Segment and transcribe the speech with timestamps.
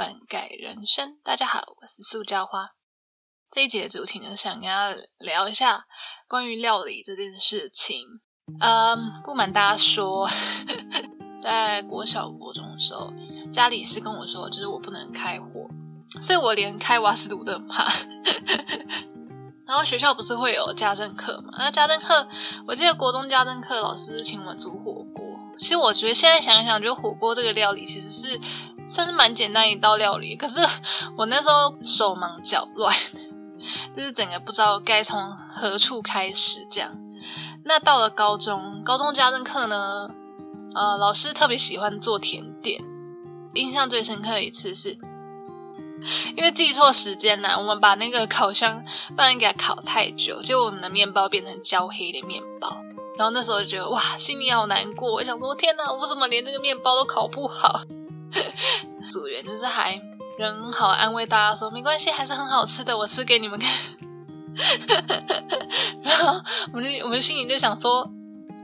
[0.00, 1.18] 灌溉人生。
[1.22, 2.70] 大家好，我是塑胶花。
[3.50, 5.84] 这一节的主题呢，想跟大家聊一下
[6.26, 8.06] 关于料理这件事情。
[8.60, 10.26] 嗯，不瞒大家说，
[11.42, 13.12] 在国小、国中的时候，
[13.52, 15.68] 家里是跟我说，就是我不能开火，
[16.18, 17.92] 所以我连开瓦斯炉都怕。
[19.68, 21.52] 然后学校不是会有家政课嘛？
[21.58, 22.26] 那家政课，
[22.66, 25.22] 我记得国中家政课老师请我们煮火锅。
[25.58, 28.40] 其实我觉得现在想一想，觉得火锅这个料理其实是
[28.90, 30.34] 算是蛮简单一道料理。
[30.34, 30.58] 可是
[31.16, 32.92] 我那时候手忙脚乱，
[33.96, 36.92] 就是整个不知道该从何处开始这样。
[37.64, 40.10] 那到了高中，高中家政课呢，
[40.74, 42.82] 呃，老师特别喜欢做甜点。
[43.54, 44.98] 印象最深刻的一次是。
[46.34, 48.82] 因为记错时间了，我们把那个烤箱
[49.14, 52.80] 不然给它烤太久，结果我们的面包变成焦黑的面包。
[53.18, 55.12] 然后那时候就觉得哇，心里好难过。
[55.12, 57.82] 我想说，天哪，我怎么连这个面包都烤不好？
[59.10, 60.00] 组员就是还
[60.38, 63.70] 人好安慰大家说，没关系，还是很好吃的，我吃给你们看。
[66.02, 66.40] 然后
[66.72, 68.10] 我们就我们心里就想说，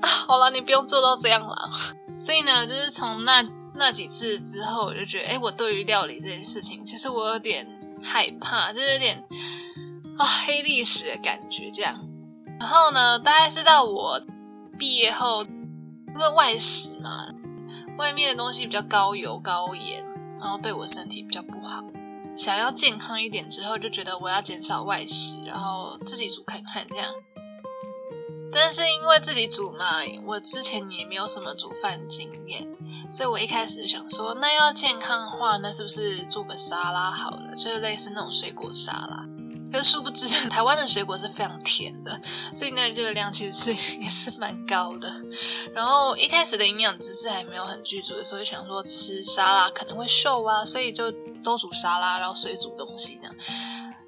[0.00, 1.70] 啊，好了，你不用做到这样了。
[2.18, 3.44] 所以呢，就是从那。
[3.78, 7.66] 那几次之后，我就觉得，哎，我对于料理这件事情，其实我有点
[8.02, 9.22] 害怕，就有点
[10.16, 11.94] 啊黑历史的感觉这样。
[12.58, 14.18] 然后呢，大概是到我
[14.78, 17.26] 毕业后，因为外食嘛，
[17.98, 20.02] 外面的东西比较高油高盐，
[20.38, 21.84] 然后对我身体比较不好，
[22.36, 27.12] 想要健康一点之后，就觉得我要减少外食，然后自己煮看看这样。
[28.52, 32.66] 但是因为自己煮嘛，我之前也没有什么煮饭经验。
[33.10, 37.54] 所以我一开始想说，那要健康的话，那是不是做个沙拉好了？
[37.54, 39.24] 就是类似那种水果沙拉。
[39.72, 42.20] 可是殊不知， 台湾的水果是非常甜的，
[42.54, 45.10] 所以那热量其实是 也是蛮高的。
[45.74, 51.10] 然后一开始的营养知识还没有很具足的时候，就想说吃沙拉可能会瘦啊，所以就
[51.42, 53.34] 都煮沙拉，然后水煮东西这样。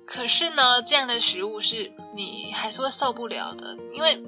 [0.07, 4.23] 可是呢，这样的食物是你还是会受不了的，因为。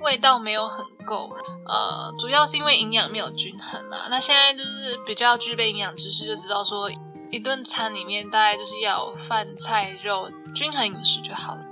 [0.00, 1.30] 味道没有很够，
[1.64, 4.08] 呃，主要是因为营养没有均衡啊。
[4.10, 6.90] 那现在就是比较具备营养知识，就知道说
[7.32, 11.64] 一顿餐里面大概就是要饭菜肉均衡饮食就好了。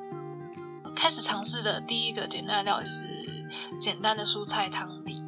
[0.97, 3.07] 开始尝试的第一个简单的料就是
[3.79, 5.23] 简单的蔬菜汤底，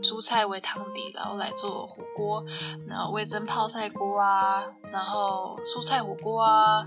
[0.00, 2.42] 蔬菜为汤底，然后来做火锅，
[2.88, 6.86] 然后味增泡菜锅啊，然后蔬菜火锅啊。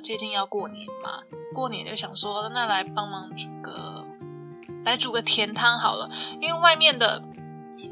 [0.00, 4.06] 接近要过年嘛，过年就想说那来帮忙煮个。
[4.84, 7.24] 来煮个甜汤好了，因为外面的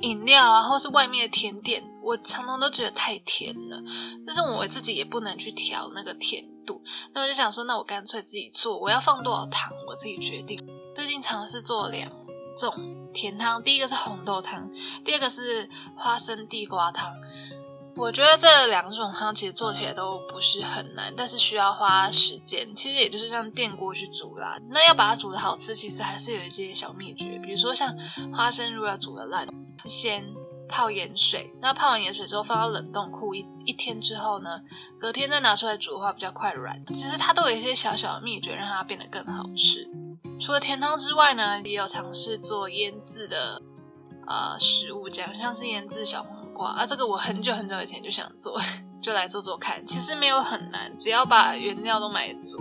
[0.01, 3.83] 饮料啊，或是外面的甜点，我常常都觉得太甜了。
[4.27, 6.83] 但是我自己也不能去调那个甜度，
[7.13, 8.79] 那我就想说，那我干脆自己做。
[8.79, 10.59] 我要放多少糖，我自己决定。
[10.95, 12.11] 最近尝试做两
[12.57, 12.73] 种
[13.13, 14.71] 甜汤，第一个是红豆汤，
[15.05, 17.13] 第二个是花生地瓜汤。
[17.97, 22.75] 我觉得这两种汤其实做起来都不是很难，但是需要花时间。
[22.75, 24.59] 其实也就是让电锅去煮啦。
[24.69, 27.41] 那要把它煮的好吃，其实还是有一些小秘诀。
[27.45, 27.97] 比如说像
[28.33, 29.47] 花生，如果要煮的烂，
[29.85, 30.27] 先
[30.69, 31.53] 泡盐水。
[31.61, 34.61] 那泡完盐水之后放到冷冻库一一天之后呢，
[34.99, 36.85] 隔天再拿出来煮的话比较快软。
[36.87, 39.89] 其实它都有一些小小的秘诀，让它变得更好吃。
[40.41, 43.63] 除了甜汤之外呢，也有尝试做腌制的
[44.27, 46.71] 呃食物，这样像是腌制小黄瓜。
[46.71, 48.61] 啊，这个我很久很久以前就想做，
[49.01, 49.85] 就来做做看。
[49.87, 52.59] 其实没有很难，只要把原料都买足，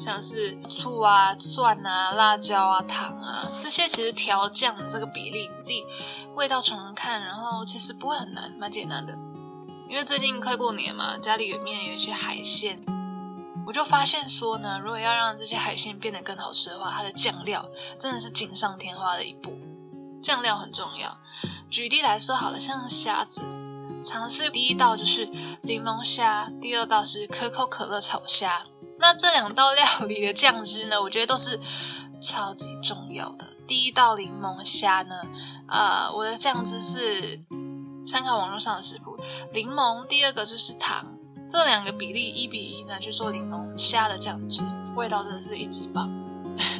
[0.00, 5.84] 像是醋啊、蒜啊、辣椒啊、糖啊这些，其实调酱这个比例，你自己
[6.34, 9.12] 味道尝看，然后其实不会很难，蛮简单的。
[9.90, 12.82] 因为最近快过年嘛，家里里面有一些海鲜，
[13.66, 17.68] 我就发现说呢，如果要让这些海鲜变得更好吃的话，它的酱料
[17.98, 19.52] 真的是锦上添花的一步。
[20.22, 21.18] 酱料很重要。
[21.68, 23.42] 举例来说，好了，像虾子，
[24.02, 25.26] 尝试第一道就是
[25.62, 28.64] 柠檬虾，第二道是可口可乐炒虾。
[29.00, 31.58] 那这两道料理的酱汁呢，我觉得都是
[32.20, 33.46] 超级重要的。
[33.66, 35.14] 第一道柠檬虾呢，
[35.66, 37.40] 呃，我的酱汁是
[38.06, 39.16] 参考网络上的食谱，
[39.52, 41.06] 柠檬，第二个就是糖，
[41.48, 44.62] 这两个比例一比一呢去做柠檬虾的酱汁，
[44.94, 46.10] 味道真的是一级棒。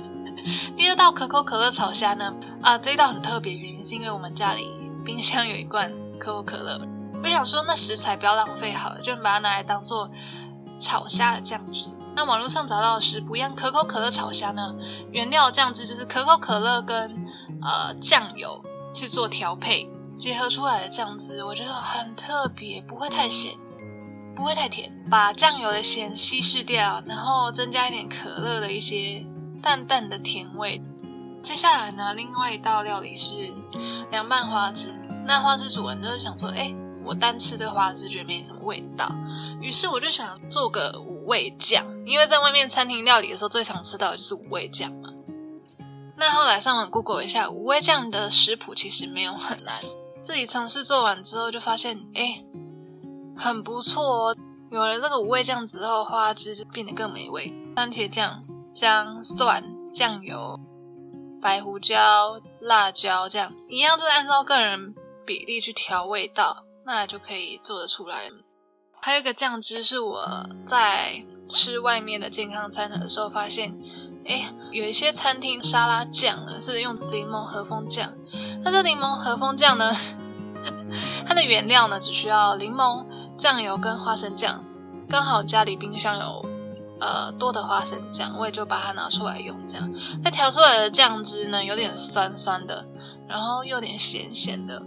[0.76, 2.34] 第二道可口可乐炒虾呢？
[2.60, 4.68] 啊，这一道很特别，原因是因为我们家里
[5.04, 6.80] 冰箱有一罐可口可乐，
[7.22, 10.10] 我想说那食材不要浪费好了，就把它拿来当做
[10.78, 11.86] 炒虾的酱汁。
[12.14, 14.74] 那网络上找到的食谱一样，可口可乐炒虾呢，
[15.10, 17.14] 原料酱汁就是可口可乐跟
[17.62, 18.62] 呃酱油
[18.94, 23.54] 去做调配，结合出来的酱汁，我觉得很特别，不会太咸，
[24.34, 29.26] 不会太甜，把酱油的咸稀释掉，然后增加一点可乐的一些。
[29.62, 30.82] 淡淡的甜味。
[31.42, 33.52] 接下来呢，另外一道料理是
[34.10, 34.88] 凉拌花枝。
[35.26, 36.74] 那花枝煮完就是想说，哎，
[37.04, 39.06] 我单吃这个花枝觉得没什么味道，
[39.60, 40.98] 于是我就想做个
[41.30, 45.08] 味酱，因为在外面餐厅料理的时候最常吃到的就是五味酱嘛。
[46.16, 49.80] 那后来上网 Google 一下，五味酱的食谱其实没有很难，
[50.20, 52.44] 自己尝试做完之后就发现，哎，
[53.36, 54.36] 很不错哦。
[54.70, 57.52] 有了这个五味酱之后，花枝就变得更美味。
[57.74, 58.44] 番茄酱、
[58.74, 60.58] 姜、蒜、酱油、
[61.40, 64.94] 白胡椒、辣椒酱一样，都是按照个人
[65.24, 68.36] 比例去调味道，那就可以做得出来了。
[69.00, 73.74] 还有一个酱汁是我在吃外面的健康餐的时候发现，
[74.26, 78.12] 哎，有一些餐厅沙拉酱呢是用柠檬和风酱，
[78.62, 79.92] 那这柠檬和风酱呢，
[81.26, 83.06] 它的原料呢只需要柠檬。
[83.40, 84.62] 酱油跟花生酱，
[85.08, 86.44] 刚好家里冰箱有
[87.00, 89.56] 呃多的花生酱，我也就把它拿出来用。
[89.66, 89.90] 这样，
[90.22, 92.86] 那调出来的酱汁呢，有点酸酸的，
[93.26, 94.82] 然后又有点咸咸的，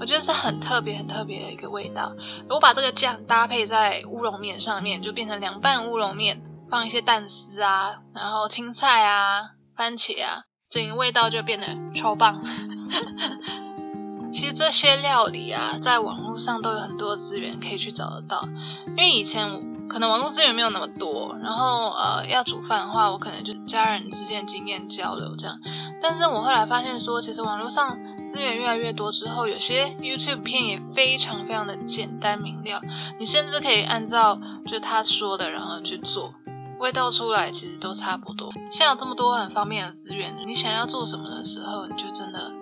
[0.00, 2.14] 我觉得是很特别、很特别的一个味道。
[2.42, 12.40] 如果把这个酱搭配在乌龙面上面，就变成凉拌乌龙面，放一些蛋丝啊，然后青菜啊、番茄啊，整个味道就变得超棒。
[14.30, 18.46] 其实这些料理啊，在网络上都有很多资源可以去找得到。
[18.88, 25.58] 因为以前可能网络资源没有那么多，然后呃要煮饭的话，我可能就家人之间经验交流这样。
[26.00, 27.98] 但是我后来发现说，其实网络上
[28.28, 32.80] 资源越来越多之后，有些 YouTube 片也非常非常的简单明了，
[33.18, 36.34] 你甚至可以按照就他说的，然后去做，
[36.78, 38.52] 味道出来其实都差不多。
[38.70, 42.52] 现在有这么多很方便的资源，你想要做什么的时候，你就真的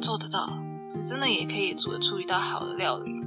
[0.00, 0.50] 做得到。
[0.94, 3.22] 你真的也可以做得出一道好的料理。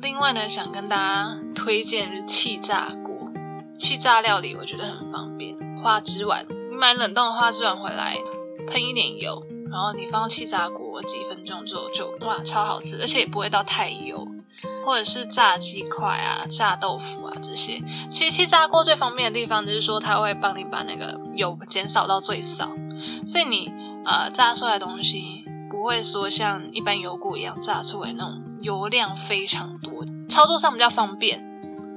[0.00, 3.32] 另外呢，想跟大家推荐是气炸锅。
[3.76, 5.56] 气炸料理我觉得很方便。
[5.82, 8.16] 花枝丸，你买冷冻的花枝丸回来，
[8.68, 14.26] 喷一点油，然后你放气炸锅几分钟之后就哇超好吃，而且也不会到太油。
[14.84, 17.80] 或者是炸鸡块啊、炸豆腐啊这些。
[18.10, 22.72] 其实气炸锅最方便的地方就是说它会帮你把那个油减少到最少，
[23.26, 23.70] 所以你
[24.04, 25.44] 呃炸出来的东西。
[25.70, 31.38] 不会说像一般油锅一样炸出来那种油量非常多，操作上比较方便。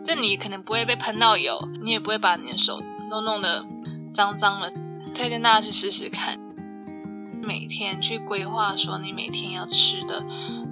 [0.05, 2.79] 就你可能不会被喷到油，你也不会把你的手
[3.09, 3.65] 都弄得
[4.13, 4.71] 脏脏的。
[5.15, 6.37] 推荐大家去试试看，
[7.41, 10.23] 每天去规划说你每天要吃的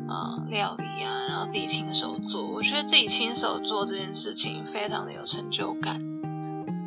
[0.08, 2.46] 呃料理啊，然后自己亲手做。
[2.46, 6.00] 我觉得自己亲手做这件事情非常的有成就感。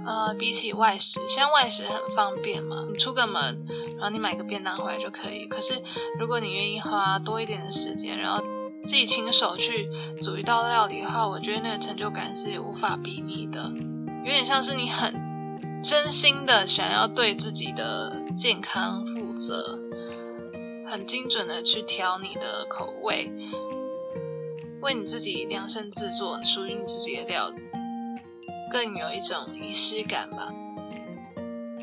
[0.05, 3.64] 呃，比起外食，像外食很方便嘛，你出个门，
[3.96, 5.46] 然后你买个便当回来就可以。
[5.46, 5.81] 可是
[6.19, 8.43] 如果你愿意花多一点的时间，然后
[8.82, 9.88] 自己亲手去
[10.20, 13.73] 煮一道料理的话，我觉得那个成就感是无法比拟的。
[14.25, 15.14] 有点像是你很
[15.82, 19.79] 真心的想要对自己的健康负责，
[20.88, 23.31] 很精准的去调你的口味，
[24.81, 27.52] 为你自己量身制作属于你自己的料。
[28.70, 30.49] 更有一种仪式感吧。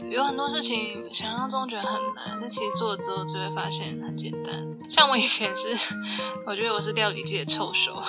[0.10, 4.68] 有很多事情想象中觉得很难，但其实做了之后就会发现很简单。
[4.90, 5.96] 像我以前是，
[6.48, 8.01] 我觉得我是料理界的臭手，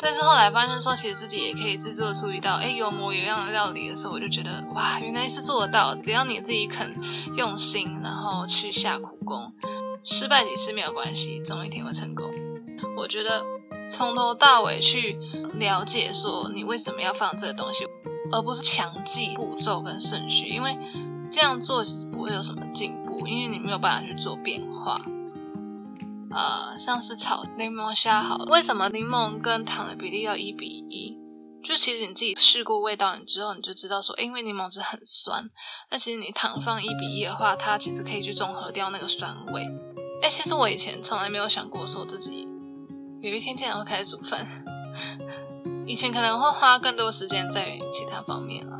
[0.00, 5.94] 但是后来发现说，其实自己也可以制作出一道哎有模有样的料理的时候，我就觉得哇，原来是做得到。
[5.94, 6.94] 只要你自己肯
[7.36, 9.52] 用心，然后去下苦功，
[10.04, 12.30] 失败几次没有关系，总有一天会成功。
[12.96, 13.44] 我觉得
[13.88, 15.18] 从头到尾去。
[15.58, 17.84] 了解说你为什么要放这个东西，
[18.32, 20.78] 而不是强记步骤跟顺序，因为
[21.28, 24.98] 这样做其实不会有什么进步，因为你没有办法去做变化。
[26.30, 31.14] 呃，像是炒柠檬虾好了，为什么柠檬跟糖的比例要一比一？
[31.62, 35.50] 就其实你自己试过味道，你之后你就知道说，因为柠檬汁很酸，
[35.90, 39.62] 那其实你糖放一比一的话，它其实可以去中和掉那个酸味。
[40.22, 42.48] 哎，其实我以前从来没有想过说自己
[43.20, 44.46] 有一天竟然会开始煮饭。
[45.84, 48.78] 以前可能会花更多时间在其他方面了，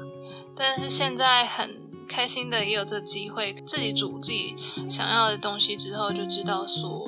[0.57, 4.57] 但是现在很开心的也有这机会自己煮自己
[4.89, 7.07] 想要的东西之后，就知道说，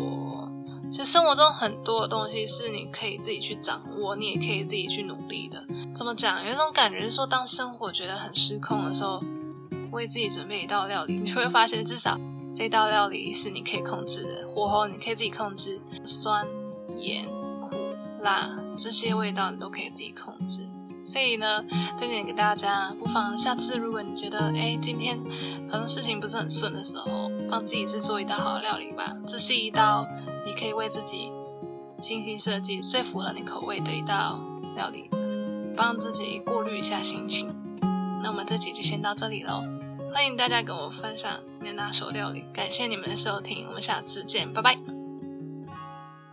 [0.93, 5.65] 其实生活中很多的东西是你可以自己去掌握，你也可以自己去努力的。
[5.95, 6.45] 怎么讲？
[6.45, 9.19] 有一种感觉是说，当生活觉得很失控的时候，
[9.91, 12.21] 为自己准备一道料理， 你会发现至少
[12.55, 16.47] 这道料理是你可以控制的，火候你可以自己控制，酸、
[16.95, 17.25] 盐、
[17.59, 17.71] 苦、
[18.21, 18.51] 辣。
[18.77, 20.69] 这些味道你都可以自己控制，
[21.05, 21.65] 所以呢，
[21.99, 25.19] 推荐给大家，不妨下次如果你觉得哎今天
[25.69, 29.13] 好像事情不是很顺的时候，帮自己制作一道好料理吧。
[29.27, 30.07] 这是一道
[30.47, 31.31] 你可以为自己
[32.01, 34.41] 精心设计、最符合你口味的一道
[34.75, 35.11] 料理，
[35.77, 37.55] 帮自己过滤一下心情。
[38.23, 39.65] 那我们这集就先到这里喽，
[40.15, 45.02] 欢迎大家跟我分享你的拿手料理，感谢你们的收听，我们下次见，拜拜。